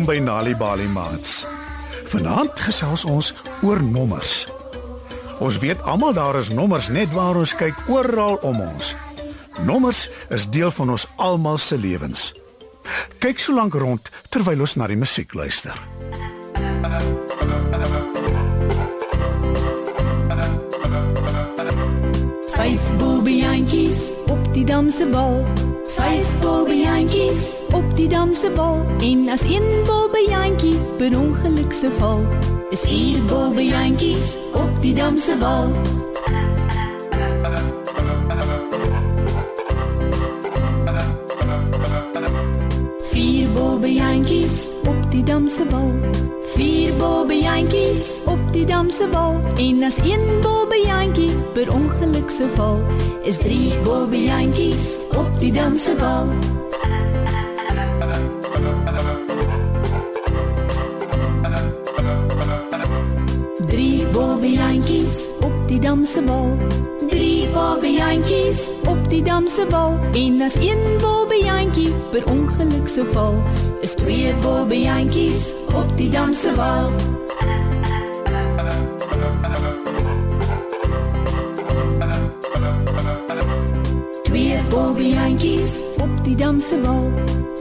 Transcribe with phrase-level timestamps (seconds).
[0.00, 1.42] Welkom by Nali Bali Mats.
[2.08, 4.46] Vanaand gesels ons oor nommers.
[5.44, 8.94] Ons weet almal daar is nommers net waar ons kyk oral om ons.
[9.68, 12.30] Nommers is deel van ons almal se lewens.
[13.20, 15.76] Kyk so lank rond terwyl ons na die musiek luister.
[22.56, 25.42] Vyf bobbejantjies op die dam se wal.
[25.92, 28.86] Vyf bobbejantjies op die dam se wal.
[28.98, 32.20] En as een bobbejantjie per ongeluk se val,
[32.70, 35.68] is vier bobbejantjies op die dam se wal.
[43.10, 45.92] Vier bobbejantjies op die dam se wal.
[46.54, 49.40] Vier bobbejantjies op die dam se wal.
[49.56, 52.80] En as een bobbejantjie per ongeluk se val,
[53.22, 56.28] is drie bobbejantjies op die dam se wal.
[65.90, 66.58] Op die dam se wal.
[67.08, 69.98] Drie bobbejantjies op die dam se wal.
[70.12, 73.42] En as een bobbejantjie per ongeluk se val,
[73.80, 76.92] is twee bobbejantjies op die dam se wal.
[84.22, 85.89] Twee bobbejantjies
[86.30, 87.10] die dam se wal.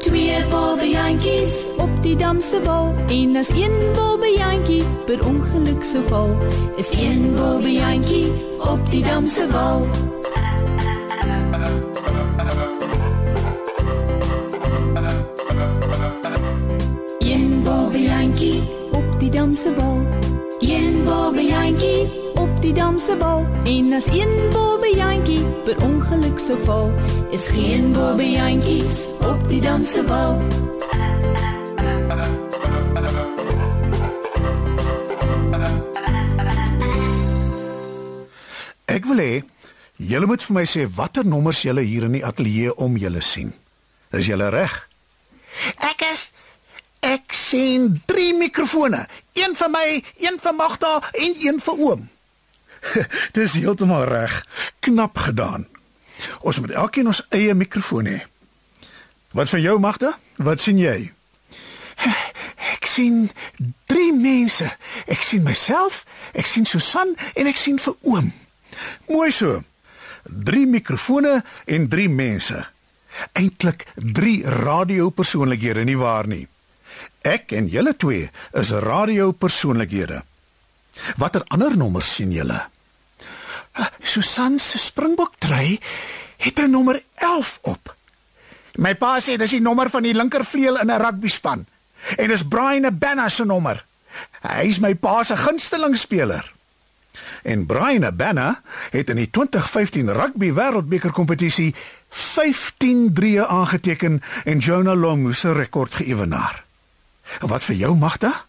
[0.00, 2.94] Twee bobbejantjies op die dam se wal.
[3.08, 6.36] En as een bobbejantjie per ongeluk se val,
[6.76, 9.86] is een bobbejantjie op die dam se wal.
[17.18, 20.00] Een bobbejantjie op die dam se wal.
[20.60, 23.46] Een bobbejantjie op die dam se wal.
[23.64, 26.92] En as een bobbejantjie per ongeluk se val,
[27.30, 30.38] is geen bobbejantjies op die dam se wal.
[38.88, 39.32] Ek wil hê
[39.98, 43.50] julle moet vir my sê watter nommers julle hier in die ateljee om julle sien.
[44.14, 44.76] Is julle reg?
[45.90, 46.30] Ek is
[47.02, 49.04] ek sien drie mikrofone.
[49.34, 49.88] Een vir my,
[50.22, 52.06] een vir Magda en een vir oom.
[53.36, 54.46] Dis heeltemal reg.
[54.84, 55.68] Knap gedaan.
[56.40, 58.18] Ons moet elkeen ons eie mikrofoon hê.
[59.36, 60.14] Wat vir jou Magda?
[60.42, 61.10] Wat sien jy?
[62.74, 63.28] Ek sien
[63.90, 64.66] drie mense.
[65.06, 66.04] Ek sien myself,
[66.36, 68.30] ek sien Susan en ek sien vir oom.
[69.10, 69.62] Mooi so.
[70.24, 72.58] Drie mikrofone en drie mense.
[73.38, 76.44] Eintlik drie radiopersoonlikhede nie waar nie.
[77.26, 78.28] Ek en julle twee
[78.58, 80.22] is radiopersoonlikhede.
[81.16, 82.66] Watter ander nommers sien julle?
[84.02, 85.78] Susan se springboktrui
[86.36, 87.96] het 'n nommer 11 op.
[88.78, 91.66] My pa sê dis die nommer van die linkervleuel in 'n rugbyspan.
[92.16, 93.84] En dis Brian Abana se nommer.
[94.40, 96.52] Hy's my pa se gunsteling speler.
[97.42, 101.74] En Brian Abana het in die 2015 rugby wêreldbeker kompetisie
[102.08, 106.64] 15 drie aangeteken en Jonah Lomu se rekord geëwenaar.
[107.40, 108.47] Wat vir jou Magda?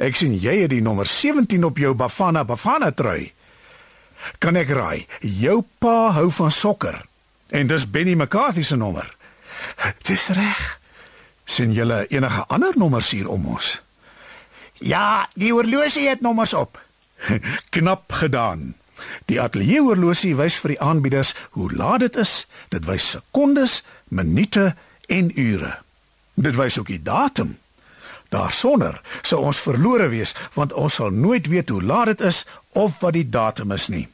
[0.00, 3.32] Ek sien jy het die nommer 17 op jou Bafana Bafana trui.
[4.40, 5.06] Kan ek raai?
[5.20, 6.96] Jou pa hou van sokker.
[7.52, 9.08] En dis Benny McCarthy se nommer.
[10.08, 10.78] Dis reg.
[11.50, 13.80] sien julle enige ander nommers hier om ons?
[14.78, 16.78] Ja, die horlosie het nommers op.
[17.74, 18.74] Knap gedaan.
[19.26, 22.46] Die ateljeeoorlosie wys vir die aanbieders hoe laat dit is.
[22.70, 24.70] Dit wys sekondes, minute
[25.08, 25.74] en ure.
[26.38, 27.56] Dit wys ook die datum.
[28.30, 32.44] Daarsonder sou ons verlore wees want ons sal nooit weet hoe laat dit is
[32.78, 34.06] of wat die datum is nie.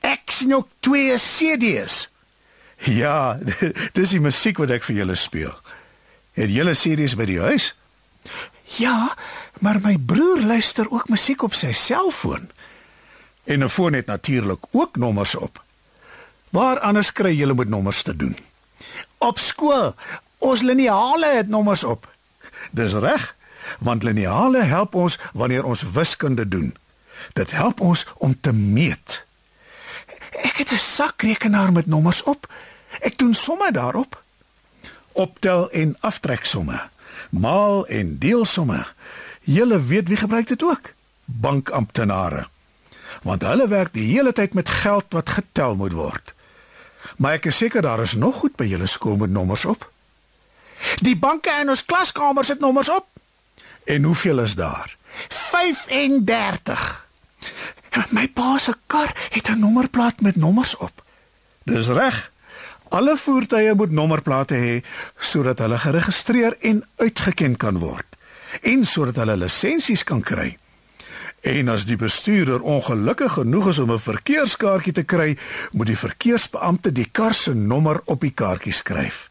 [0.00, 2.06] Ek sien ook twee CD's.
[2.86, 3.38] Ja,
[3.98, 5.52] dis die musiek wat ek vir julle speel.
[6.38, 7.72] Het julle series by die huis?
[8.78, 9.14] Ja,
[9.64, 12.50] maar my broer luister ook musiek op sy selfoon.
[13.44, 15.62] En 'n foon het natuurlik ook nommers op.
[16.50, 18.36] Waar anders kry julle met nommers te doen?
[19.18, 19.94] Op skool,
[20.38, 22.06] ons liniale het nommers op.
[22.70, 23.34] Dis reg,
[23.78, 26.76] want liniale help ons wanneer ons wiskunde doen.
[27.32, 29.24] Dit help ons om te meet.
[30.42, 32.52] Ek het 'n sakrekenaar met nommers op.
[33.00, 34.22] Ek doen somme daarop.
[35.12, 36.88] Optel en aftreksomme,
[37.30, 38.86] maal en deelsomme.
[39.40, 40.92] Julle weet wie gebruik dit ook?
[41.24, 42.48] Bankamptenare.
[43.22, 46.34] Want hulle werk die hele tyd met geld wat getel moet word.
[47.16, 49.90] Maar ek is seker daar is nog goed by julle skool met nommers op.
[51.00, 53.06] Die banke in ons klaskamers het nommers op.
[53.84, 54.96] En hoeveel is daar?
[55.28, 57.06] 35.
[58.10, 61.02] My pa se kar het 'n nommerplaat met nommers op.
[61.64, 62.30] Dis reg.
[62.88, 64.84] Alle voertuie moet nommerplate hê
[65.18, 68.06] sodat hulle geregistreer en uitgeken kan word
[68.62, 70.56] en sodat hulle lisensies kan kry.
[71.40, 75.38] En as die bestuurder ongelukkig genoeg is om 'n verkeerskaartjie te kry,
[75.72, 79.27] moet die verkeersbeampte die kar se nommer op die kaartjie skryf.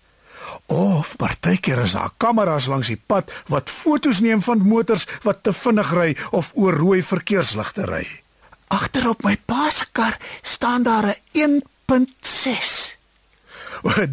[0.66, 5.54] Of partykeer is daar kameras langs die pad wat foto's neem van motors wat te
[5.54, 8.06] vinnig ry of oor rooi verkeersligte ry.
[8.68, 12.98] Agterop my pa se kar staan daar 'n 1.6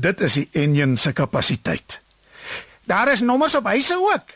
[0.07, 2.01] Dit is die enjin se kapasiteit.
[2.85, 4.29] Daar is nommers op huise ook.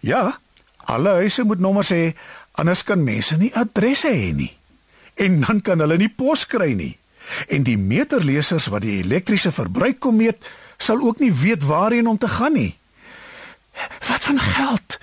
[0.00, 0.38] Ja,
[0.76, 2.12] alle huise moet nommers hê,
[2.52, 4.52] anders kan mense nie adresse hê nie.
[5.14, 6.98] En dan kan hulle nie pos kry nie.
[7.48, 10.36] En die meterlesers wat die elektriese verbruik kom meet,
[10.76, 12.76] sal ook nie weet waarheen om te gaan nie.
[14.08, 14.98] Wat van geld?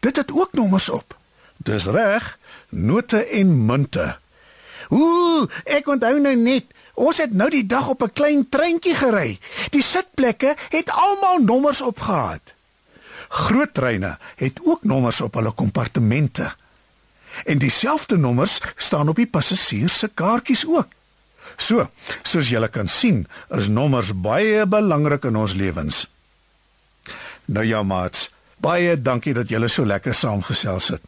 [0.00, 1.16] Dit het ook nommers op.
[1.56, 2.38] Dis reg,
[2.68, 4.16] note en munte.
[4.88, 9.38] Ooh, ek onthou nou net Ons het nou die dag op 'n klein treintjie gery.
[9.70, 12.54] Die sitplekke het almal nommers opgehad.
[13.28, 16.54] Groot treine het ook nommers op hulle kompartemente.
[17.44, 20.86] En dieselfde nommers staan op die passasiers se kaartjies ook.
[21.56, 21.88] So,
[22.22, 23.24] soos julle kan sien,
[23.56, 26.04] is nommers baie belangrik in ons lewens.
[27.46, 31.02] Nou ja, maats, baie dankie dat julle so lekker saamgesels het.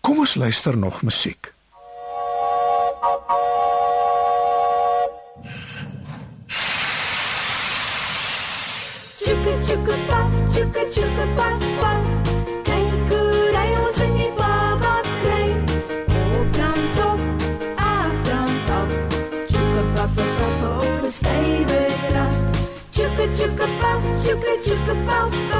[0.00, 1.52] Kom ons luister nog musiek.
[24.62, 25.51] Chicka chicka puff puff.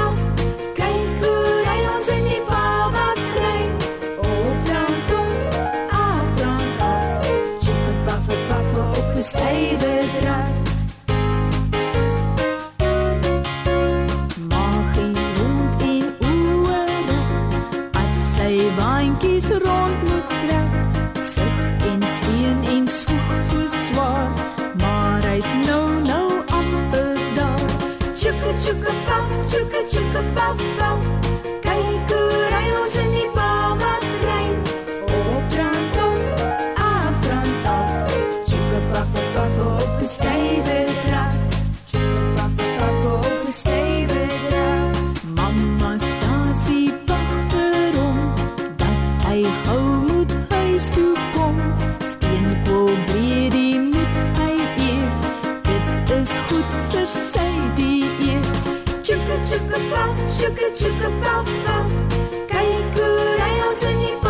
[49.33, 51.55] Hy gou moet huis toe kom.
[52.11, 54.53] Steenkool breedie moet hy
[54.87, 55.25] eet.
[55.69, 57.47] Dit is goed vir sy
[57.79, 58.61] dieet.
[59.01, 61.97] Chukka chukka puff chukka chukka puff puff
[62.51, 64.22] kyk hoe ry ons in die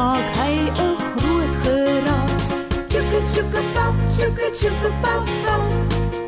[0.00, 0.54] maak hy
[0.88, 2.46] 'n groot geraas.
[2.92, 5.66] Chukka chukka puff chukka chukka puff puff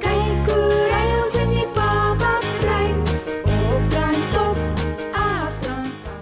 [0.04, 2.98] kyk hoe ry ons in die baba trein
[3.74, 4.58] op drand op
[5.28, 6.20] af drand af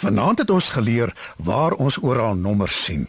[0.00, 1.10] Vanaand het ons geleer
[1.48, 3.04] waar ons oral nommers sien.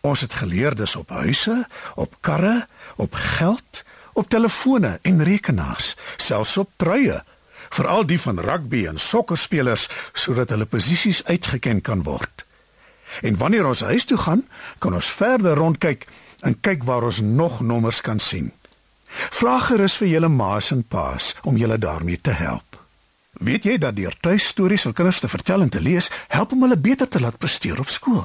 [0.00, 1.56] Ons het geleer dis op huise,
[1.94, 2.66] op karre,
[2.96, 7.18] op geld, op telefone en rekenaars, selfs op truie,
[7.76, 12.49] veral die van rugby en sokkerspelers sodat hulle posisies uitgeken kan word.
[13.22, 14.46] En wanneer ons huis toe gaan,
[14.78, 16.06] kan ons verder rondkyk
[16.40, 18.52] en kyk waar ons nog nommers kan sien.
[19.10, 22.78] Vra gerus vir julle ma's en pa's om julle daarmee te help.
[23.40, 26.76] Weet jy dat deur tuistories vir kinders te vertel en te lees, help om hulle
[26.76, 28.24] beter te laat presteer op skool?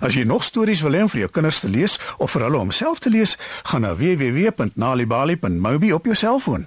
[0.00, 2.58] As jy nog stories wil hê om vir jou kinders te lees of vir hulle
[2.58, 3.36] om self te lees,
[3.70, 6.66] gaan na www.nalibali.mobi op jou selfoon.